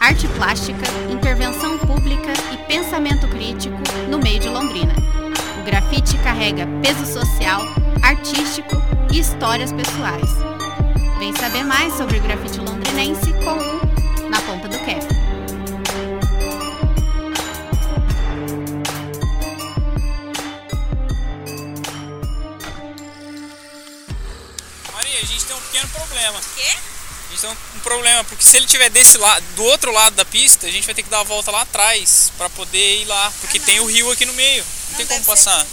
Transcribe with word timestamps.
arte 0.00 0.28
plástica, 0.36 0.82
intervenção 1.10 1.78
pública 1.78 2.32
e 2.52 2.58
pensamento 2.66 3.26
crítico 3.28 3.78
no 4.10 4.18
meio 4.18 4.38
de 4.38 4.48
Londrina. 4.50 5.19
O 5.60 5.62
grafite 5.62 6.16
carrega 6.24 6.66
peso 6.82 7.04
social, 7.04 7.60
artístico 8.02 8.76
e 9.12 9.20
histórias 9.20 9.70
pessoais. 9.70 10.30
Vem 11.18 11.36
saber 11.36 11.64
mais 11.64 11.92
sobre 11.98 12.16
o 12.16 12.22
grafite 12.22 12.58
londrinense 12.60 13.30
com 13.44 13.58
o 14.24 14.30
Na 14.30 14.40
Ponta 14.40 14.68
do 14.68 14.78
Cap. 14.78 15.06
Maria, 24.94 25.18
a 25.18 25.26
gente 25.26 25.44
tem 25.44 25.54
um 25.54 25.60
pequeno 25.60 25.88
problema. 25.88 26.40
Quê? 26.56 26.62
A 26.62 27.30
gente 27.32 27.40
tem 27.42 27.50
um 27.50 27.80
problema, 27.80 28.24
porque 28.24 28.42
se 28.42 28.56
ele 28.56 28.66
tiver 28.66 28.88
desse 28.88 29.18
lado, 29.18 29.44
do 29.56 29.64
outro 29.64 29.92
lado 29.92 30.16
da 30.16 30.24
pista, 30.24 30.66
a 30.66 30.70
gente 30.70 30.86
vai 30.86 30.94
ter 30.94 31.02
que 31.02 31.10
dar 31.10 31.20
a 31.20 31.24
volta 31.24 31.50
lá 31.50 31.60
atrás 31.60 32.32
pra 32.38 32.48
poder 32.48 33.02
ir 33.02 33.04
lá, 33.04 33.30
porque 33.42 33.58
Ah, 33.58 33.66
tem 33.66 33.78
o 33.80 33.84
rio 33.84 34.10
aqui 34.10 34.24
no 34.24 34.32
meio. 34.32 34.64
Tem 35.06 35.18
como 35.18 35.24
passar. 35.24 35.66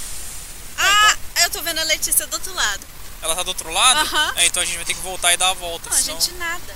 Ah, 0.77 1.15
eu 1.43 1.49
tô 1.49 1.61
vendo 1.61 1.79
a 1.79 1.83
Letícia 1.83 2.25
do 2.27 2.33
outro 2.33 2.53
lado. 2.53 2.85
Ela 3.21 3.35
tá 3.35 3.43
do 3.43 3.49
outro 3.49 3.71
lado? 3.71 4.09
É, 4.35 4.45
então 4.45 4.61
a 4.61 4.65
gente 4.65 4.75
vai 4.75 4.85
ter 4.85 4.93
que 4.93 5.01
voltar 5.01 5.33
e 5.33 5.37
dar 5.37 5.49
a 5.49 5.53
volta. 5.53 5.89
Não, 5.89 5.97
a 5.97 6.01
senão... 6.01 6.19
gente 6.19 6.33
nada. 6.33 6.75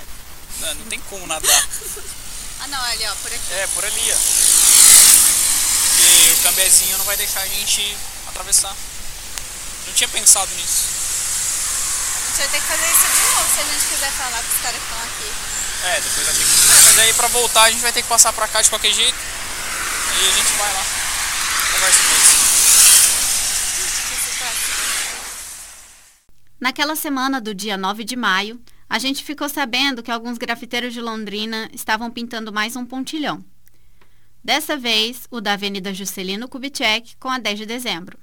não, 0.60 0.74
não 0.76 0.86
tem 0.86 1.00
como 1.10 1.26
nadar. 1.28 1.68
Ah, 2.64 2.68
não, 2.68 2.80
ali, 2.80 3.04
ó, 3.08 3.16
por 3.24 3.34
aqui. 3.34 3.54
é, 3.54 3.68
por 3.74 3.84
ali, 3.84 4.14
ó. 4.14 4.18
Porque 5.98 6.32
o 6.32 6.44
cambezinho 6.44 6.96
não 7.00 7.06
vai 7.06 7.18
deixar 7.18 7.42
a 7.42 7.48
gente 7.48 7.98
atravessar. 8.28 8.76
Não 9.88 9.94
tinha 9.94 10.08
pensado 10.08 10.54
nisso. 10.54 10.86
A 12.22 12.28
gente 12.30 12.38
vai 12.38 12.48
ter 12.50 12.62
que 12.62 12.68
fazer 12.68 12.92
isso 12.92 13.08
de 13.16 13.22
novo 13.34 13.50
se 13.52 13.60
a 13.62 13.64
gente 13.64 13.86
quiser 13.90 14.12
falar 14.12 14.44
pros 14.44 14.62
caras 14.62 14.78
que 14.78 14.84
estão 14.84 15.00
aqui. 15.02 15.34
É, 15.86 16.02
depois 16.02 16.26
vai 16.28 16.36
ter 16.36 16.44
que. 16.46 16.86
Mas 16.86 17.00
aí 17.00 17.14
pra 17.14 17.28
voltar 17.30 17.64
a 17.64 17.72
gente 17.72 17.82
vai 17.82 17.92
ter 17.92 18.04
que 18.04 18.08
passar 18.08 18.32
pra 18.32 18.48
cá 18.48 18.62
de 18.62 18.70
qualquer 18.70 18.94
jeito. 18.94 19.18
E 19.18 20.28
a 20.28 20.32
gente 20.32 20.52
vai 20.60 20.72
lá. 20.72 20.86
Situação. 21.82 22.22
Naquela 26.60 26.96
semana 26.96 27.42
do 27.42 27.56
dia 27.56 27.76
9 27.76 28.04
de 28.04 28.16
maio, 28.16 28.62
a 28.88 29.00
gente 29.00 29.24
ficou 29.24 29.50
sabendo 29.50 30.04
que 30.04 30.12
alguns 30.12 30.38
grafiteiros 30.38 30.94
de 30.94 31.02
Londrina 31.02 31.68
estavam 31.74 32.12
pintando 32.12 32.54
mais 32.54 32.76
um 32.76 32.86
pontilhão. 32.86 33.44
Dessa 34.44 34.78
vez, 34.78 35.28
o 35.32 35.42
da 35.42 35.54
Avenida 35.54 35.92
Juscelino 35.92 36.48
Kubitschek 36.48 37.18
com 37.18 37.30
a 37.30 37.40
10 37.40 37.58
de 37.58 37.66
dezembro. 37.66 38.20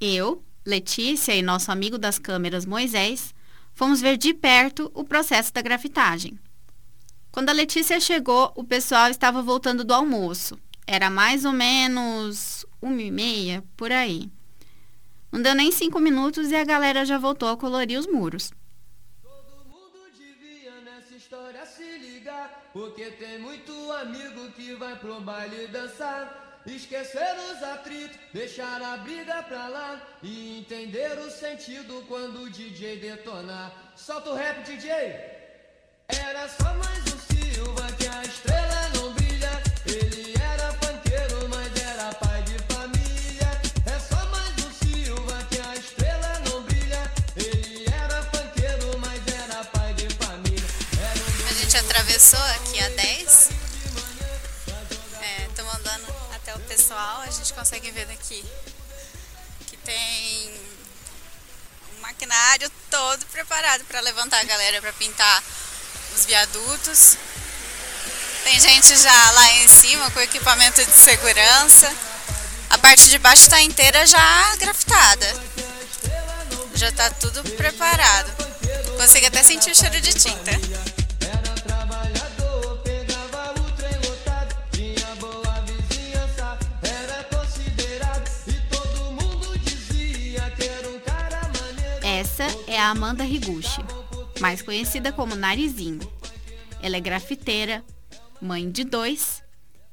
Eu, 0.00 0.42
Letícia 0.64 1.34
e 1.34 1.42
nosso 1.42 1.70
amigo 1.70 1.98
das 1.98 2.18
câmeras 2.18 2.64
Moisés 2.64 3.34
fomos 3.74 4.00
ver 4.00 4.16
de 4.16 4.32
perto 4.32 4.90
o 4.94 5.04
processo 5.04 5.52
da 5.52 5.60
grafitagem. 5.60 6.38
Quando 7.30 7.50
a 7.50 7.52
Letícia 7.52 8.00
chegou, 8.00 8.50
o 8.56 8.64
pessoal 8.64 9.10
estava 9.10 9.42
voltando 9.42 9.84
do 9.84 9.92
almoço. 9.92 10.58
Era 10.86 11.10
mais 11.10 11.44
ou 11.44 11.52
menos 11.52 12.66
uma 12.80 13.02
e 13.02 13.10
meia, 13.10 13.62
por 13.76 13.92
aí. 13.92 14.30
Não 15.30 15.40
deu 15.40 15.54
nem 15.54 15.70
cinco 15.70 16.00
minutos 16.00 16.50
e 16.50 16.56
a 16.56 16.64
galera 16.64 17.04
já 17.04 17.18
voltou 17.18 17.48
a 17.48 17.56
colorir 17.56 17.98
os 17.98 18.06
muros. 18.06 18.50
Todo 19.22 19.64
mundo 19.68 19.98
devia 20.16 20.80
nessa 20.80 21.14
história 21.14 21.64
se 21.66 21.98
ligar, 21.98 22.70
porque 22.72 23.10
tem 23.12 23.38
muito 23.38 23.72
amigo 23.92 24.50
que 24.52 24.74
vai 24.74 24.96
pro 24.96 25.20
baile 25.20 25.68
dançar. 25.68 26.48
Esquecer 26.66 27.36
os 27.50 27.62
atritos, 27.62 28.18
deixar 28.34 28.82
a 28.82 28.98
briga 28.98 29.42
pra 29.44 29.68
lá 29.68 30.02
e 30.22 30.58
entender 30.58 31.18
o 31.18 31.30
sentido 31.30 32.04
quando 32.06 32.42
o 32.42 32.50
DJ 32.50 32.98
detonar. 32.98 33.92
Solta 33.96 34.30
o 34.30 34.34
rap, 34.34 34.62
DJ! 34.64 34.90
Era 36.08 36.48
só 36.48 36.74
mais 36.74 37.14
um 37.14 37.18
Silva 37.18 37.92
que 37.92 38.06
a 38.06 38.22
estrela 38.22 38.79
atravessou 52.20 52.38
aqui 52.38 52.80
a 52.80 52.88
10. 52.90 53.48
Estamos 55.48 55.74
andando 55.74 56.14
até 56.34 56.54
o 56.54 56.60
pessoal, 56.60 57.22
a 57.22 57.30
gente 57.30 57.52
consegue 57.54 57.90
ver 57.90 58.06
daqui 58.06 58.44
que 59.66 59.76
tem 59.78 60.60
um 61.96 62.00
maquinário 62.02 62.70
todo 62.90 63.24
preparado 63.26 63.84
para 63.84 64.00
levantar 64.00 64.40
a 64.40 64.44
galera 64.44 64.82
para 64.82 64.92
pintar 64.92 65.42
os 66.14 66.26
viadutos. 66.26 67.16
Tem 68.44 68.60
gente 68.60 68.96
já 68.98 69.30
lá 69.32 69.52
em 69.52 69.68
cima 69.68 70.10
com 70.10 70.20
equipamento 70.20 70.84
de 70.84 70.92
segurança. 70.92 71.90
A 72.68 72.76
parte 72.78 73.08
de 73.08 73.18
baixo 73.18 73.44
está 73.44 73.62
inteira 73.62 74.06
já 74.06 74.56
grafitada. 74.56 75.42
Já 76.74 76.90
está 76.90 77.08
tudo 77.10 77.42
preparado. 77.56 78.30
Consigo 78.98 79.26
até 79.26 79.42
sentir 79.42 79.70
o 79.70 79.74
cheiro 79.74 80.00
de 80.02 80.12
tinta. 80.12 80.89
A 92.80 92.88
Amanda 92.88 93.24
Higuchi, 93.24 93.82
mais 94.40 94.62
conhecida 94.62 95.12
como 95.12 95.36
Narizinho. 95.36 96.00
Ela 96.82 96.96
é 96.96 97.00
grafiteira, 97.00 97.84
mãe 98.40 98.70
de 98.70 98.84
dois, 98.84 99.42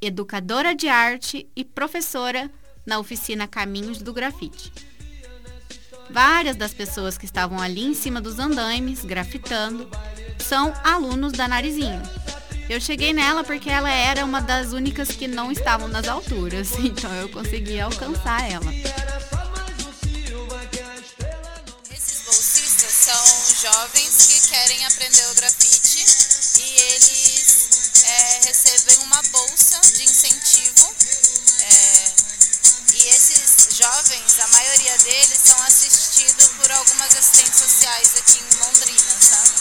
educadora 0.02 0.74
de 0.74 0.88
arte 0.88 1.48
e 1.54 1.66
professora 1.66 2.50
na 2.86 2.98
oficina 2.98 3.46
Caminhos 3.46 4.02
do 4.02 4.14
Grafite. 4.14 4.72
Várias 6.10 6.56
das 6.56 6.74
pessoas 6.74 7.18
que 7.18 7.26
estavam 7.26 7.60
ali 7.60 7.84
em 7.84 7.94
cima 7.94 8.22
dos 8.22 8.40
andaimes, 8.40 9.04
grafitando, 9.04 9.90
são 10.40 10.74
alunos 10.82 11.34
da 11.34 11.46
Narizinho. 11.46 12.02
Eu 12.70 12.80
cheguei 12.80 13.12
nela 13.12 13.44
porque 13.44 13.70
ela 13.70 13.92
era 13.92 14.24
uma 14.24 14.42
das 14.42 14.72
únicas 14.72 15.10
que 15.10 15.28
não 15.28 15.52
estavam 15.52 15.90
nas 15.90 16.08
alturas, 16.08 16.80
então 16.80 17.14
eu 17.16 17.28
consegui 17.28 17.82
alcançar 17.82 18.50
ela. 18.50 18.72
É, 31.68 32.12
e 32.94 33.08
esses 33.10 33.76
jovens, 33.78 34.40
a 34.40 34.48
maioria 34.48 34.98
deles, 35.00 35.40
são 35.46 35.62
assistidos 35.64 36.48
por 36.58 36.72
algumas 36.72 37.16
assistentes 37.16 37.60
sociais 37.60 38.10
aqui 38.18 38.40
em 38.40 38.58
Londrina, 38.58 39.16
sabe? 39.20 39.52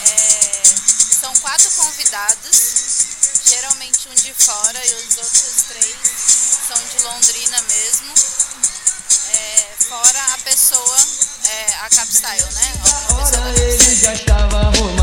É, 0.00 0.62
são 1.20 1.32
quatro 1.36 1.70
convidados, 1.70 3.06
geralmente 3.46 4.08
um 4.08 4.14
de 4.14 4.34
fora 4.34 4.86
e 4.86 4.94
os 4.94 5.16
outros 5.16 5.64
três 5.68 5.96
são 6.68 6.78
de 6.88 7.04
Londrina 7.04 7.62
mesmo. 7.62 8.14
É, 9.34 9.66
fora 9.88 10.34
a 10.34 10.38
pessoa, 10.38 10.98
é, 11.44 11.74
a 11.82 11.90
Capstyle, 11.90 12.52
né? 12.52 12.72
Uma 13.10 13.24
pessoa 13.24 13.52
da 13.52 14.18
Capstyle. 14.18 15.01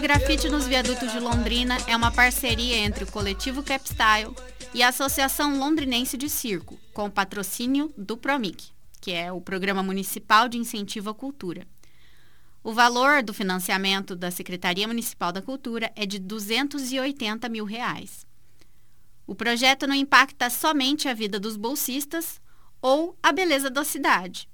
Grafite 0.00 0.48
nos 0.48 0.68
viadutos 0.68 1.10
de 1.10 1.18
Londrina 1.18 1.76
é 1.88 1.96
uma 1.96 2.12
parceria 2.12 2.76
entre 2.76 3.02
o 3.02 3.10
coletivo 3.10 3.60
Capstyle 3.60 4.32
e 4.72 4.84
a 4.84 4.88
Associação 4.88 5.58
Londrinense 5.58 6.16
de 6.16 6.28
Circo, 6.28 6.78
com 6.94 7.06
o 7.06 7.10
patrocínio 7.10 7.92
do 7.96 8.16
PROMIC, 8.16 8.68
que 9.00 9.10
é 9.10 9.32
o 9.32 9.40
Programa 9.40 9.82
Municipal 9.82 10.48
de 10.48 10.58
Incentivo 10.58 11.10
à 11.10 11.14
Cultura. 11.14 11.66
O 12.62 12.72
valor 12.72 13.20
do 13.20 13.34
financiamento 13.34 14.14
da 14.14 14.30
Secretaria 14.30 14.86
Municipal 14.86 15.32
da 15.32 15.42
Cultura 15.42 15.90
é 15.96 16.06
de 16.06 16.20
280 16.20 17.48
mil 17.48 17.64
reais. 17.64 18.24
O 19.26 19.34
projeto 19.34 19.88
não 19.88 19.94
impacta 19.94 20.48
somente 20.50 21.08
a 21.08 21.14
vida 21.14 21.40
dos 21.40 21.56
bolsistas 21.56 22.40
ou 22.80 23.18
a 23.20 23.32
beleza 23.32 23.68
da 23.68 23.82
cidade. 23.82 24.48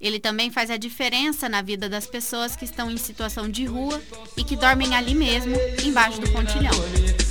Ele 0.00 0.20
também 0.20 0.50
faz 0.50 0.70
a 0.70 0.76
diferença 0.76 1.48
na 1.48 1.62
vida 1.62 1.88
das 1.88 2.06
pessoas 2.06 2.54
que 2.54 2.64
estão 2.64 2.90
em 2.90 2.96
situação 2.96 3.48
de 3.48 3.64
rua 3.64 4.00
e 4.36 4.44
que 4.44 4.56
dormem 4.56 4.94
ali 4.94 5.14
mesmo, 5.14 5.54
embaixo 5.84 6.20
do 6.20 6.30
pontilhão. 6.30 7.25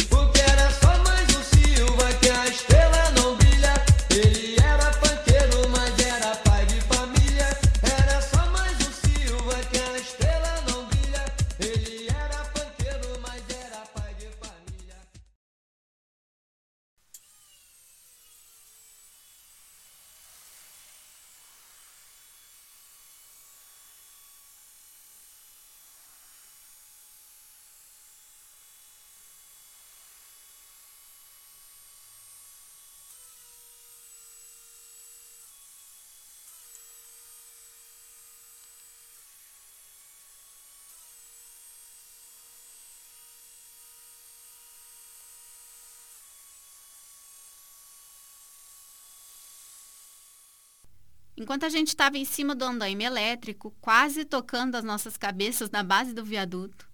Enquanto 51.37 51.65
a 51.65 51.69
gente 51.69 51.89
estava 51.89 52.17
em 52.17 52.23
cima 52.23 52.55
do 52.55 52.63
andaime 52.63 53.03
elétrico, 53.03 53.75
quase 53.81 54.23
tocando 54.23 54.75
as 54.75 54.83
nossas 54.83 55.17
cabeças 55.17 55.69
na 55.69 55.83
base 55.83 56.13
do 56.13 56.23
viaduto, 56.23 56.87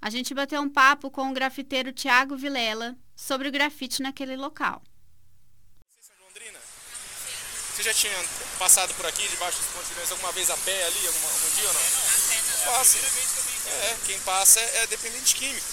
a 0.00 0.10
gente 0.10 0.34
bateu 0.34 0.60
um 0.60 0.68
papo 0.68 1.10
com 1.10 1.30
o 1.30 1.32
grafiteiro 1.32 1.92
Tiago 1.92 2.36
Vilela 2.36 2.94
sobre 3.16 3.48
o 3.48 3.52
grafite 3.52 4.02
naquele 4.02 4.36
local. 4.36 4.82
Vocês 5.80 6.06
são 6.06 6.16
de 6.16 6.22
Londrina? 6.22 6.58
Você 7.72 7.82
já 7.82 7.94
tinha 7.94 8.12
passado 8.58 8.92
por 8.94 9.06
aqui, 9.06 9.26
debaixo 9.28 9.58
dos 9.58 9.68
pontilhões, 9.68 10.10
alguma 10.10 10.32
vez 10.32 10.50
a 10.50 10.56
pé 10.58 10.84
ali, 10.84 11.06
alguma, 11.06 11.28
algum 11.30 11.50
dia 11.56 11.68
ou 11.68 11.74
não? 11.74 11.80
Passa. 12.66 12.98
É, 13.68 13.96
quem 14.06 14.18
passa 14.20 14.60
é, 14.60 14.82
é 14.82 14.86
dependente 14.88 15.34
químico. 15.34 15.66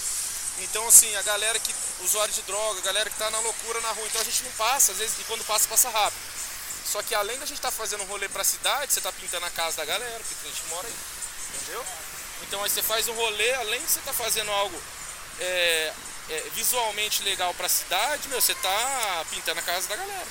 Então, 0.60 0.86
assim, 0.88 1.14
a 1.16 1.22
galera 1.22 1.58
que, 1.58 1.74
usuário 2.02 2.32
de 2.32 2.42
droga, 2.42 2.80
a 2.80 2.82
galera 2.82 3.10
que 3.10 3.16
tá 3.16 3.30
na 3.30 3.40
loucura 3.40 3.80
na 3.82 3.92
rua, 3.92 4.06
então 4.06 4.20
a 4.20 4.24
gente 4.24 4.42
não 4.44 4.52
passa, 4.52 4.92
às 4.92 4.98
vezes, 4.98 5.20
e 5.20 5.24
quando 5.24 5.44
passa, 5.44 5.68
passa 5.68 5.90
rápido. 5.90 6.20
Só 6.90 7.00
que 7.02 7.14
além 7.14 7.38
da 7.38 7.46
gente 7.46 7.58
estar 7.58 7.70
fazendo 7.70 8.02
um 8.02 8.06
rolê 8.06 8.28
pra 8.28 8.42
cidade, 8.42 8.92
você 8.92 9.00
tá 9.00 9.12
pintando 9.12 9.46
a 9.46 9.50
casa 9.50 9.76
da 9.76 9.84
galera, 9.84 10.18
porque 10.18 10.48
a 10.48 10.50
gente 10.50 10.66
mora 10.66 10.88
aí, 10.88 10.94
entendeu? 11.54 11.86
Então 12.42 12.64
aí 12.64 12.70
você 12.70 12.82
faz 12.82 13.06
um 13.06 13.12
rolê, 13.12 13.54
além 13.54 13.80
de 13.80 13.92
você 13.92 14.00
estar 14.00 14.12
fazendo 14.12 14.50
algo 14.50 14.82
é, 15.38 15.92
é, 16.30 16.50
visualmente 16.52 17.22
legal 17.22 17.54
pra 17.54 17.68
cidade, 17.68 18.26
meu, 18.26 18.40
você 18.40 18.56
tá 18.56 19.24
pintando 19.30 19.60
a 19.60 19.62
casa 19.62 19.86
da 19.86 19.94
galera. 19.94 20.26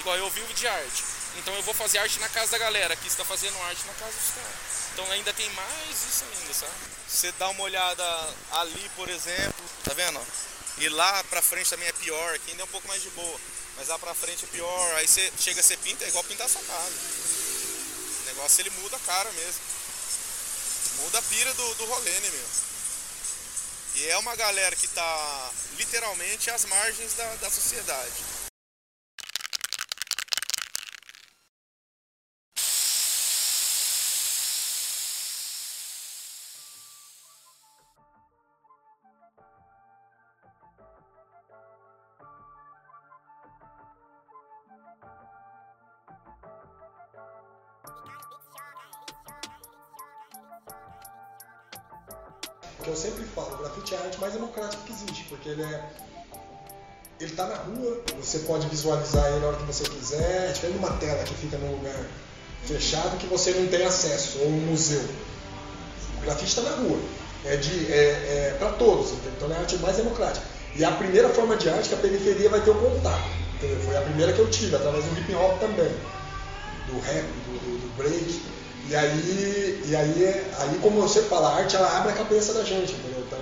Igual 0.00 0.16
eu 0.16 0.28
vivo 0.30 0.52
de 0.54 0.66
arte. 0.66 1.04
Então 1.36 1.54
eu 1.54 1.62
vou 1.62 1.74
fazer 1.74 1.98
arte 1.98 2.18
na 2.18 2.28
casa 2.28 2.50
da 2.50 2.58
galera, 2.58 2.94
aqui 2.94 3.08
você 3.08 3.16
tá 3.16 3.24
fazendo 3.24 3.56
arte 3.62 3.86
na 3.86 3.94
casa 3.94 4.12
dos 4.12 4.30
caras. 4.30 4.74
Então 4.94 5.10
ainda 5.12 5.32
tem 5.32 5.48
mais 5.50 5.90
isso 5.90 6.24
ainda, 6.24 6.54
sabe? 6.54 6.72
Você 7.08 7.30
dá 7.38 7.48
uma 7.50 7.62
olhada 7.62 8.34
ali, 8.50 8.90
por 8.96 9.08
exemplo, 9.08 9.64
tá 9.84 9.94
vendo? 9.94 10.20
E 10.78 10.88
lá 10.88 11.22
pra 11.24 11.40
frente 11.40 11.70
também 11.70 11.88
é 11.88 11.92
pior, 11.92 12.34
aqui 12.34 12.50
ainda 12.50 12.62
é 12.62 12.64
um 12.64 12.68
pouco 12.68 12.88
mais 12.88 13.02
de 13.02 13.10
boa. 13.10 13.40
Mas 13.76 13.88
lá 13.88 13.98
pra 13.98 14.14
frente 14.14 14.44
é 14.44 14.48
pior, 14.48 14.94
aí 14.96 15.06
você 15.06 15.32
chega, 15.38 15.62
você 15.62 15.76
pinta, 15.76 16.04
é 16.04 16.08
igual 16.08 16.24
pintar 16.24 16.46
a 16.46 16.50
sua 16.50 16.62
casa. 16.62 16.92
O 18.20 18.24
negócio 18.26 18.60
ele 18.62 18.70
muda 18.70 18.96
a 18.96 19.00
cara 19.00 19.30
mesmo. 19.32 19.60
Muda 21.02 21.18
a 21.18 21.22
pira 21.22 21.52
do, 21.54 21.74
do 21.74 21.84
rolê, 21.86 22.10
né, 22.10 22.30
meu? 22.30 22.46
E 23.96 24.08
é 24.08 24.18
uma 24.18 24.34
galera 24.34 24.74
que 24.74 24.88
tá 24.88 25.50
literalmente 25.76 26.50
às 26.50 26.64
margens 26.64 27.14
da, 27.14 27.34
da 27.36 27.50
sociedade. 27.50 28.33
Que 52.84 52.90
eu 52.90 52.96
sempre 52.96 53.24
falo, 53.24 53.54
o 53.54 53.58
grafite 53.58 53.94
é 53.94 53.98
a 53.98 54.00
arte 54.02 54.20
mais 54.20 54.34
democrática 54.34 54.82
que 54.84 54.92
existe, 54.92 55.24
porque 55.24 55.48
ele 55.48 55.62
é 55.62 55.82
ele 57.20 57.30
tá 57.32 57.46
na 57.46 57.54
rua, 57.54 58.02
você 58.18 58.40
pode 58.40 58.68
visualizar 58.68 59.24
ele 59.30 59.40
na 59.40 59.46
hora 59.46 59.56
que 59.56 59.62
você 59.64 59.84
quiser, 59.84 60.50
é 60.50 60.52
diferente 60.52 60.78
uma 60.78 60.90
tela 60.94 61.22
que 61.22 61.34
fica 61.34 61.56
num 61.58 61.76
lugar 61.76 61.94
fechado 62.64 63.16
que 63.18 63.26
você 63.26 63.52
não 63.52 63.66
tem 63.68 63.84
acesso, 63.84 64.40
ou 64.40 64.48
um 64.48 64.60
museu. 64.66 65.02
O 66.18 66.20
grafite 66.22 66.48
está 66.48 66.62
na 66.62 66.76
rua, 66.76 66.98
é, 67.44 67.56
de, 67.56 67.92
é, 67.92 67.96
é 67.96 68.56
para 68.58 68.72
todos, 68.72 69.12
então 69.12 69.50
é 69.50 69.56
a 69.56 69.60
arte 69.60 69.76
mais 69.78 69.96
democrática. 69.96 70.44
E 70.76 70.84
a 70.84 70.90
primeira 70.90 71.28
forma 71.28 71.56
de 71.56 71.68
arte 71.68 71.88
que 71.88 71.94
a 71.94 71.98
periferia 71.98 72.50
vai 72.50 72.60
ter 72.60 72.70
o 72.70 72.74
contato, 72.74 73.28
entendeu? 73.54 73.78
foi 73.80 73.96
a 73.96 74.02
primeira 74.02 74.32
que 74.32 74.40
eu 74.40 74.50
tive, 74.50 74.74
através 74.74 75.04
do 75.04 75.18
hip 75.18 75.34
hop 75.34 75.60
também, 75.60 75.94
do 76.88 77.00
rap, 77.00 77.22
do, 77.22 77.58
do, 77.60 77.78
do 77.80 77.96
break. 77.96 78.42
E 78.88 78.94
aí, 78.94 79.82
e 79.86 79.96
aí, 79.96 80.46
aí, 80.58 80.78
como 80.82 81.00
você 81.00 81.22
fala, 81.22 81.48
a 81.48 81.56
arte 81.56 81.74
ela 81.74 81.96
abre 81.96 82.12
a 82.12 82.16
cabeça 82.16 82.52
da 82.52 82.62
gente, 82.62 82.92
entendeu? 82.92 83.24
Então, 83.26 83.38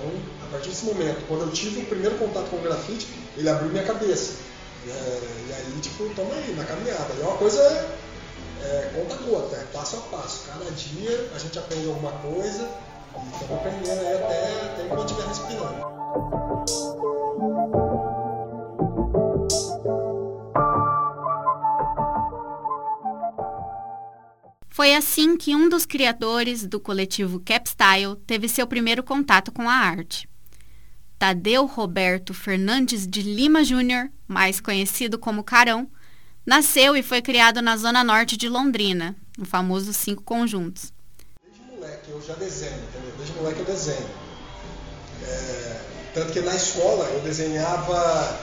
a 0.47 0.51
partir 0.51 0.69
desse 0.69 0.85
momento, 0.85 1.27
quando 1.27 1.41
eu 1.41 1.51
tive 1.51 1.81
o 1.81 1.85
primeiro 1.85 2.15
contato 2.17 2.49
com 2.49 2.55
o 2.55 2.61
grafite, 2.61 3.07
ele 3.35 3.49
abriu 3.49 3.69
minha 3.69 3.83
cabeça. 3.83 4.33
É, 4.87 4.89
e 5.49 5.53
aí, 5.53 5.79
tipo, 5.81 6.05
estamos 6.05 6.33
aí, 6.33 6.53
na 6.55 6.63
caminhada. 6.63 7.13
E 7.17 7.21
é 7.21 7.25
uma 7.25 7.37
coisa 7.37 7.61
é, 8.63 8.91
conta 8.95 9.15
gota, 9.23 9.55
é 9.57 9.65
passo 9.73 9.97
a 9.97 10.17
passo. 10.17 10.47
Cada 10.47 10.71
dia 10.71 11.29
a 11.35 11.39
gente 11.39 11.59
aprende 11.59 11.87
alguma 11.87 12.11
coisa 12.11 12.69
e 13.15 13.33
estamos 13.33 13.57
aprendendo 13.57 13.99
aí 13.99 14.15
até, 14.15 14.65
até 14.65 14.83
enquanto 14.83 15.09
estiver 15.09 15.27
respirando. 15.27 16.02
Foi 24.93 24.99
assim 24.99 25.35
que 25.35 25.55
um 25.55 25.67
dos 25.67 25.87
criadores 25.87 26.67
do 26.67 26.79
coletivo 26.79 27.39
Capstyle 27.39 28.15
teve 28.27 28.47
seu 28.47 28.67
primeiro 28.67 29.01
contato 29.01 29.51
com 29.51 29.67
a 29.67 29.73
arte. 29.73 30.29
Tadeu 31.17 31.65
Roberto 31.65 32.31
Fernandes 32.31 33.07
de 33.07 33.23
Lima 33.23 33.63
Júnior, 33.63 34.11
mais 34.27 34.61
conhecido 34.61 35.17
como 35.17 35.43
Carão, 35.43 35.89
nasceu 36.45 36.95
e 36.95 37.01
foi 37.01 37.23
criado 37.23 37.59
na 37.59 37.75
zona 37.75 38.03
norte 38.03 38.37
de 38.37 38.47
Londrina, 38.47 39.15
no 39.35 39.45
famoso 39.45 39.91
Cinco 39.93 40.21
Conjuntos. 40.21 40.93
Desde 41.43 41.75
moleque 41.75 42.11
eu 42.11 42.21
já 42.21 42.35
desenho, 42.35 42.83
entendeu? 42.83 43.13
Desde 43.17 43.33
moleque 43.33 43.59
eu 43.61 43.65
desenho. 43.65 44.09
É, 45.23 45.81
tanto 46.13 46.33
que 46.33 46.41
na 46.41 46.55
escola 46.55 47.05
eu 47.05 47.21
desenhava, 47.21 48.39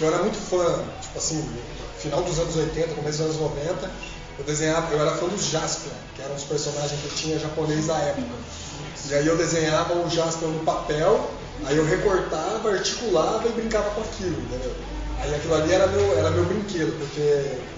eu 0.00 0.06
era 0.06 0.22
muito 0.22 0.38
fã, 0.38 0.82
tipo 1.02 1.18
assim, 1.18 1.46
final 1.98 2.22
dos 2.22 2.38
anos 2.38 2.56
80, 2.56 2.94
começo 2.94 3.18
dos 3.18 3.36
anos 3.36 3.36
90, 3.36 3.90
eu 4.40 4.44
desenhava, 4.44 4.92
eu 4.94 5.00
era 5.00 5.16
fã 5.16 5.26
dos 5.26 5.50
Jaspion, 5.50 5.92
que 6.16 6.22
eram 6.22 6.34
os 6.34 6.44
personagens 6.44 6.98
que 7.00 7.14
tinha 7.14 7.38
japonês 7.38 7.86
da 7.86 7.98
época. 7.98 8.26
E 9.08 9.14
aí 9.14 9.26
eu 9.26 9.36
desenhava 9.36 9.94
o 9.94 10.08
Jaspion 10.08 10.48
no 10.48 10.64
papel, 10.64 11.30
aí 11.66 11.76
eu 11.76 11.84
recortava, 11.84 12.70
articulava 12.70 13.46
e 13.48 13.52
brincava 13.52 13.90
com 13.90 14.00
aquilo, 14.00 14.40
entendeu? 14.40 14.74
Aí 15.20 15.34
aquilo 15.34 15.54
ali 15.54 15.72
era 15.72 15.86
meu, 15.88 16.18
era 16.18 16.30
meu 16.30 16.44
brinquedo, 16.44 16.98
porque 16.98 17.20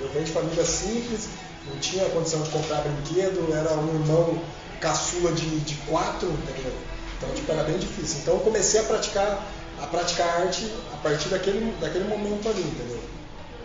eu 0.00 0.08
venho 0.12 0.24
de 0.24 0.30
família 0.30 0.64
simples, 0.64 1.28
não 1.68 1.78
tinha 1.80 2.08
condição 2.10 2.40
de 2.42 2.50
comprar 2.50 2.82
brinquedo, 2.82 3.52
era 3.52 3.74
um 3.74 3.94
irmão 3.94 4.40
caçula 4.80 5.32
de, 5.32 5.60
de 5.60 5.74
quatro, 5.88 6.28
entendeu? 6.28 6.72
Então 7.18 7.28
tipo, 7.34 7.50
era 7.50 7.64
bem 7.64 7.78
difícil. 7.78 8.18
Então 8.22 8.34
eu 8.34 8.40
comecei 8.40 8.80
a 8.80 8.84
praticar, 8.84 9.48
a 9.80 9.86
praticar 9.88 10.42
arte 10.42 10.72
a 10.92 10.96
partir 10.98 11.28
daquele, 11.28 11.74
daquele 11.80 12.04
momento 12.04 12.48
ali, 12.48 12.62
entendeu? 12.62 13.00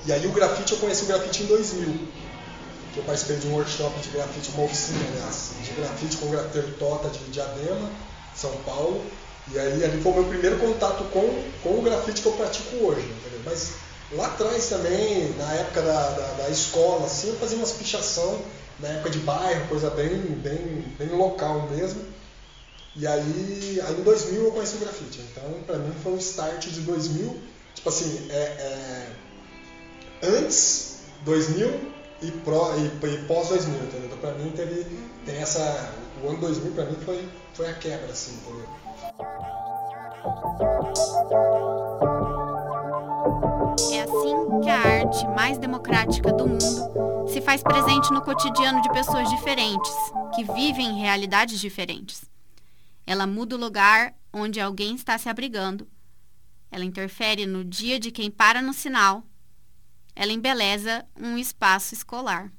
E 0.06 0.12
aí 0.12 0.26
o 0.26 0.32
grafite, 0.32 0.74
eu 0.74 0.80
conheci 0.80 1.04
o 1.04 1.08
grafite 1.08 1.44
em 1.44 1.46
2000 1.46 2.18
que 2.98 3.02
eu 3.02 3.04
participei 3.04 3.38
de 3.38 3.48
um 3.48 3.54
workshop 3.54 4.00
de 4.00 4.10
grafite, 4.10 4.50
uma 4.56 4.64
oficina, 4.64 5.00
aliás, 5.12 5.52
de 5.64 5.72
grafite 5.74 6.18
com 6.18 6.26
o 6.26 6.30
grafiteiro 6.30 6.72
Tota 6.80 7.10
de 7.10 7.20
Diadema, 7.32 7.90
São 8.36 8.52
Paulo. 8.66 9.06
E 9.52 9.60
aí 9.60 9.84
ali 9.84 10.02
foi 10.02 10.12
o 10.12 10.16
meu 10.16 10.26
primeiro 10.26 10.58
contato 10.58 11.04
com, 11.06 11.44
com 11.64 11.80
o 11.80 11.82
grafite 11.82 12.22
que 12.22 12.28
eu 12.28 12.34
pratico 12.34 12.76
hoje, 12.78 13.02
entendeu? 13.02 13.42
Mas 13.46 13.74
lá 14.12 14.28
atrás 14.28 14.68
também, 14.68 15.32
na 15.38 15.54
época 15.54 15.82
da, 15.82 16.10
da, 16.10 16.28
da 16.34 16.50
escola, 16.50 17.06
assim, 17.06 17.30
eu 17.30 17.36
fazia 17.36 17.58
umas 17.58 17.72
pichação, 17.72 18.42
na 18.80 18.90
época 18.90 19.12
de 19.12 19.20
bairro, 19.20 19.68
coisa 19.68 19.90
bem, 19.92 20.18
bem, 20.20 20.86
bem 20.98 21.10
local 21.10 21.70
mesmo. 21.70 22.02
E 22.96 23.06
aí, 23.06 23.80
aí 23.86 23.94
em 23.94 24.04
2000 24.04 24.44
eu 24.44 24.52
conheci 24.52 24.76
o 24.76 24.80
grafite. 24.80 25.22
Então, 25.32 25.62
pra 25.66 25.78
mim 25.78 25.94
foi 26.02 26.14
um 26.14 26.18
start 26.18 26.66
de 26.68 26.82
2000, 26.82 27.40
tipo 27.76 27.90
assim, 27.90 28.28
é, 28.32 28.36
é 28.36 29.10
antes 30.24 30.98
2000 31.24 31.97
e, 32.22 32.28
e, 32.28 33.14
e 33.14 33.26
pós 33.26 33.50
2000, 33.50 33.76
entendeu? 33.76 34.06
Então, 34.06 34.18
pra 34.18 34.32
mim 34.34 34.52
teve, 34.52 34.86
tem 35.26 35.38
essa, 35.38 35.94
o 36.24 36.30
ano 36.30 36.40
2000 36.40 36.72
pra 36.72 36.86
mim 36.86 36.96
foi, 37.06 37.30
foi 37.54 37.70
a 37.70 37.74
quebra, 37.74 38.12
assim, 38.12 38.34
entendeu? 38.36 38.68
É 43.92 44.02
assim 44.02 44.60
que 44.62 44.70
a 44.70 44.80
arte 44.80 45.28
mais 45.28 45.58
democrática 45.58 46.34
do 46.34 46.48
mundo 46.48 47.28
se 47.28 47.42
faz 47.42 47.62
presente 47.62 48.12
no 48.12 48.22
cotidiano 48.22 48.82
de 48.82 48.90
pessoas 48.90 49.30
diferentes, 49.30 49.94
que 50.34 50.44
vivem 50.44 50.88
em 50.88 51.02
realidades 51.02 51.60
diferentes. 51.60 52.24
Ela 53.06 53.28
muda 53.28 53.56
o 53.56 53.60
lugar 53.60 54.14
onde 54.34 54.60
alguém 54.60 54.96
está 54.96 55.18
se 55.18 55.30
abrigando. 55.30 55.88
Ela 56.72 56.84
interfere 56.84 57.46
no 57.46 57.64
dia 57.64 58.00
de 58.00 58.12
quem 58.12 58.30
para 58.30 58.62
no 58.62 58.74
sinal. 58.74 59.24
Ela 60.20 60.34
embeleza 60.34 61.06
um 61.16 61.38
espaço 61.38 61.94
escolar. 61.94 62.52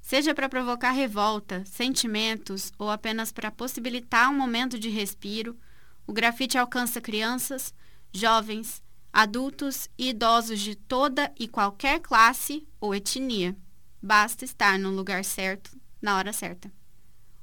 Seja 0.00 0.34
para 0.34 0.48
provocar 0.48 0.90
revolta, 0.90 1.64
sentimentos 1.64 2.72
ou 2.76 2.90
apenas 2.90 3.30
para 3.30 3.52
possibilitar 3.52 4.28
um 4.28 4.36
momento 4.36 4.76
de 4.76 4.88
respiro, 4.88 5.56
o 6.04 6.12
grafite 6.12 6.58
alcança 6.58 7.00
crianças, 7.00 7.72
jovens, 8.12 8.82
adultos 9.12 9.88
e 9.96 10.08
idosos 10.08 10.58
de 10.58 10.74
toda 10.74 11.32
e 11.38 11.46
qualquer 11.46 12.00
classe 12.00 12.66
ou 12.80 12.92
etnia. 12.92 13.56
Basta 14.02 14.44
estar 14.44 14.76
no 14.76 14.90
lugar 14.90 15.24
certo, 15.24 15.70
na 16.02 16.16
hora 16.16 16.32
certa. 16.32 16.68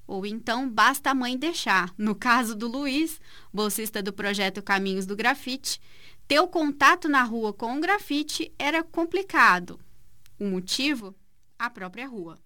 Ou 0.05 0.25
então 0.25 0.69
basta 0.69 1.11
a 1.11 1.15
mãe 1.15 1.37
deixar. 1.37 1.93
No 1.97 2.13
caso 2.13 2.57
do 2.57 2.67
Luiz, 2.67 3.21
bolsista 3.53 4.03
do 4.03 4.11
projeto 4.11 4.61
Caminhos 4.61 5.05
do 5.05 5.15
Grafite, 5.15 5.79
ter 6.31 6.39
o 6.39 6.47
contato 6.47 7.09
na 7.09 7.23
rua 7.23 7.51
com 7.51 7.75
o 7.75 7.81
grafite 7.81 8.55
era 8.57 8.81
complicado. 8.81 9.77
O 10.39 10.45
motivo? 10.45 11.13
A 11.59 11.69
própria 11.69 12.07
rua. 12.07 12.39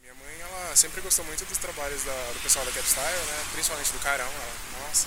Minha 0.00 0.14
mãe, 0.14 0.40
ela 0.40 0.74
sempre 0.74 1.02
gostou 1.02 1.22
muito 1.26 1.44
dos 1.44 1.58
trabalhos 1.58 2.02
da, 2.02 2.32
do 2.32 2.40
pessoal 2.40 2.64
da 2.64 2.72
Capstyle, 2.72 3.04
né? 3.04 3.44
Principalmente 3.52 3.92
do 3.92 3.98
Carão. 3.98 4.24
Ela, 4.24 4.80
nossa, 4.80 5.06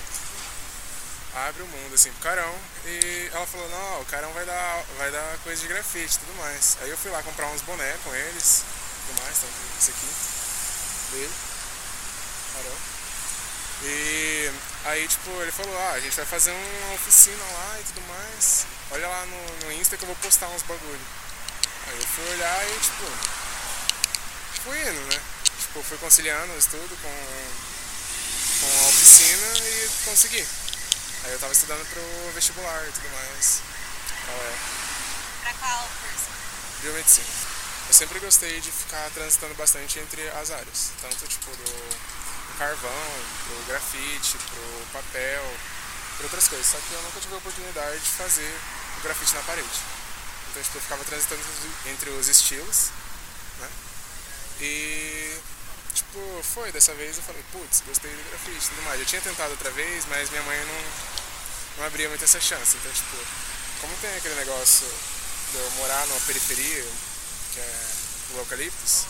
abre 1.48 1.64
o 1.64 1.68
mundo 1.70 1.96
assim 1.96 2.12
pro 2.12 2.22
Carão. 2.22 2.54
E 2.86 3.32
ela 3.34 3.48
falou, 3.48 3.68
não, 3.68 4.02
o 4.02 4.06
Carão 4.06 4.32
vai 4.34 4.46
dar, 4.46 4.84
vai 5.00 5.10
dar 5.10 5.40
coisa 5.40 5.60
de 5.64 5.68
grafite 5.68 6.18
e 6.18 6.20
tudo 6.20 6.38
mais. 6.38 6.78
Aí 6.82 6.90
eu 6.92 6.98
fui 7.00 7.10
lá 7.10 7.24
comprar 7.24 7.48
uns 7.48 7.64
bonés 7.64 8.00
com 8.04 8.14
eles, 8.14 8.64
tudo 9.08 9.24
mais, 9.24 9.38
então 9.40 9.50
esse 9.80 9.90
aqui, 9.90 11.18
dele, 11.18 11.34
Carão. 12.54 12.99
E 13.82 14.52
aí, 14.86 15.08
tipo, 15.08 15.30
ele 15.42 15.52
falou, 15.52 15.78
ah, 15.78 15.94
a 15.94 16.00
gente 16.00 16.16
vai 16.16 16.26
fazer 16.26 16.52
uma 16.52 16.94
oficina 16.96 17.44
lá 17.44 17.80
e 17.80 17.84
tudo 17.84 18.02
mais. 18.08 18.66
Olha 18.92 19.08
lá 19.08 19.26
no, 19.26 19.66
no 19.66 19.72
Insta 19.74 19.96
que 19.96 20.04
eu 20.04 20.08
vou 20.08 20.16
postar 20.18 20.48
uns 20.50 20.64
bagulho. 20.64 21.08
Aí 21.88 21.96
eu 21.96 22.08
fui 22.08 22.30
olhar 22.34 22.68
e, 22.68 22.80
tipo, 22.80 23.06
fui 24.64 24.82
indo, 24.82 25.02
né? 25.14 25.22
Tipo, 25.62 25.84
fui 25.84 25.98
conciliando 25.98 26.54
o 26.54 26.58
estudo 26.58 26.98
com, 27.02 27.16
com 28.60 28.86
a 28.86 28.90
oficina 28.90 29.48
e 29.60 29.90
consegui. 30.06 30.46
Aí 31.24 31.32
eu 31.32 31.40
tava 31.40 31.54
estudando 31.54 31.86
pro 31.90 32.32
vestibular 32.34 32.86
e 32.88 32.92
tudo 32.92 33.10
mais. 33.12 33.62
Pra 35.42 35.54
qual 35.54 35.90
curso? 36.02 36.28
Biomedicina. 36.82 37.28
Eu 37.88 37.94
sempre 37.94 38.20
gostei 38.20 38.60
de 38.62 38.72
ficar 38.72 39.10
transitando 39.12 39.56
bastante 39.56 40.00
entre 40.00 40.28
as 40.30 40.52
áreas. 40.52 40.92
Tanto 41.02 41.28
tipo 41.28 41.50
do 41.50 42.29
carvão, 42.60 43.04
pro 43.48 43.63
grafite, 43.68 44.38
pro 44.38 45.01
papel, 45.01 45.58
por 46.18 46.25
outras 46.25 46.48
coisas. 46.50 46.68
Só 46.68 46.78
que 46.78 46.94
eu 46.94 47.01
nunca 47.01 47.20
tive 47.22 47.34
a 47.34 47.38
oportunidade 47.38 48.00
de 48.00 48.10
fazer 48.10 48.54
o 48.98 49.01
grafite 49.01 49.34
na 49.34 49.42
parede. 49.44 49.80
Então 50.51 50.62
tipo, 50.62 50.78
eu 50.78 50.82
ficava 50.82 51.04
transitando 51.06 51.42
entre 51.88 52.10
os 52.10 52.28
estilos, 52.28 52.92
né? 53.60 53.70
E 54.60 55.38
tipo, 55.94 56.44
foi, 56.54 56.72
dessa 56.72 56.94
vez 56.96 57.16
eu 57.18 57.24
falei, 57.24 57.44
putz, 57.51 57.82
gostei 57.88 58.12
do 58.12 58.30
grafite 58.30 58.66
e 58.66 58.70
tudo 58.70 58.84
mais. 58.84 59.00
Eu 59.00 59.06
tinha 59.06 59.22
tentado 59.22 59.51
outra 59.51 59.72
vez, 59.72 60.06
mas 60.08 60.30
minha 60.30 60.44
mãe 60.44 60.58
não, 60.66 60.84
não 61.78 61.86
abria 61.86 62.10
muito 62.10 62.24
essa 62.24 62.42
chance. 62.42 62.75
Então, 62.75 62.92
tipo, 62.92 63.18
como 63.80 63.96
tem 64.01 64.13
aquele 64.18 64.36
negócio 64.36 64.86
de 65.51 65.58
eu 65.58 65.72
morar 65.78 66.06
numa 66.08 66.20
periferia, 66.22 66.86
que 67.54 67.60
é 67.60 67.89
o 68.34 68.38
Eucaliptus, 68.39 69.06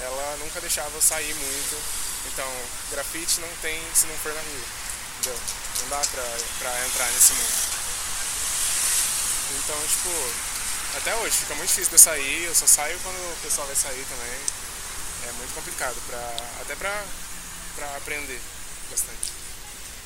ela 0.00 0.36
nunca 0.38 0.60
deixava 0.60 0.94
eu 0.94 1.02
sair 1.02 1.34
muito. 1.34 2.05
Então, 2.32 2.50
grafite 2.90 3.40
não 3.40 3.48
tem 3.62 3.80
se 3.94 4.06
não 4.06 4.16
for 4.18 4.32
na 4.34 4.40
rua, 4.40 4.64
entendeu? 5.18 5.40
Não 5.82 5.88
dá 5.88 6.00
pra, 6.00 6.24
pra 6.58 6.86
entrar 6.86 7.10
nesse 7.12 7.32
mundo. 7.32 7.76
Então, 9.58 9.76
tipo, 9.86 10.10
até 10.96 11.14
hoje 11.16 11.36
fica 11.36 11.54
muito 11.54 11.68
difícil 11.68 11.90
de 11.90 11.94
eu 11.94 11.98
sair, 11.98 12.44
eu 12.44 12.54
só 12.54 12.66
saio 12.66 12.98
quando 13.00 13.16
o 13.16 13.38
pessoal 13.42 13.66
vai 13.66 13.76
sair 13.76 14.04
também 14.08 14.66
é 15.28 15.32
muito 15.32 15.54
complicado, 15.54 15.96
pra, 16.06 16.18
até 16.60 16.76
pra, 16.76 17.04
pra 17.74 17.96
aprender 17.96 18.40
bastante. 18.90 19.32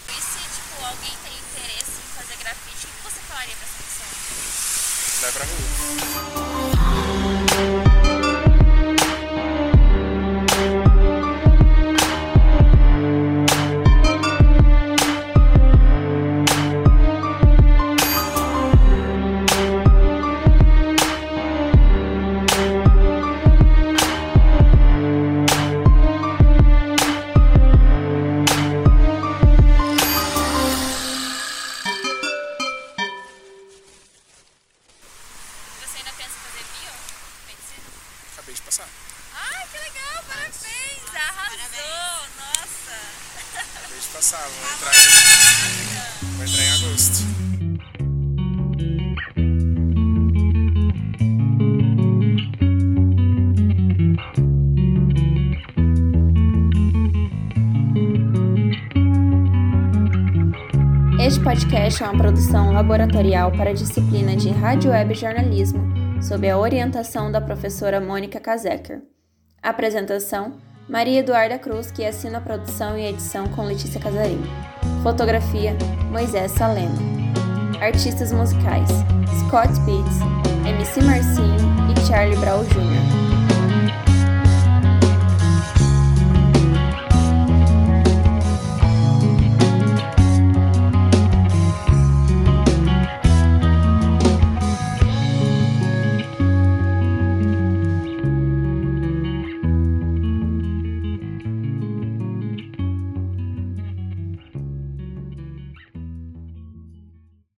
E 0.09 0.13
se 0.13 0.39
tipo, 0.39 0.85
alguém 0.85 1.17
tem 1.23 1.33
interesse 1.39 1.91
em 1.91 2.17
fazer 2.17 2.37
grafite, 2.39 2.87
o 2.87 2.91
que 2.91 3.03
você 3.03 3.21
falaria 3.29 3.55
pra 3.57 3.67
essa 3.67 3.83
pessoa? 3.83 4.11
Vai 5.21 5.33
pra 5.33 5.45
rua. 5.45 7.00
Este 61.31 61.45
podcast 61.45 62.03
é 62.03 62.07
uma 62.07 62.19
produção 62.19 62.73
laboratorial 62.73 63.53
para 63.53 63.71
a 63.71 63.73
disciplina 63.73 64.35
de 64.35 64.49
Rádio 64.51 64.91
Web 64.91 65.15
Jornalismo, 65.15 65.81
sob 66.21 66.51
a 66.51 66.59
orientação 66.59 67.31
da 67.31 67.41
professora 67.41 68.01
Mônica 68.01 68.41
Kazeker. 68.41 69.01
Apresentação: 69.63 70.55
Maria 70.89 71.21
Eduarda 71.21 71.57
Cruz, 71.57 71.93
que 71.93 72.05
assina 72.05 72.39
a 72.39 72.41
produção 72.41 72.99
e 72.99 73.07
edição 73.07 73.47
com 73.47 73.63
Letícia 73.63 74.01
Casarim. 74.01 74.43
Fotografia: 75.05 75.77
Moisés 76.11 76.51
Salema. 76.51 76.99
Artistas 77.81 78.33
musicais: 78.33 78.89
Scott 79.39 79.69
Beats, 79.83 80.19
MC 80.67 81.01
Marcinho 81.05 81.57
e 81.97 82.09
Charlie 82.09 82.37
Brown 82.39 82.65
Jr. 82.65 83.30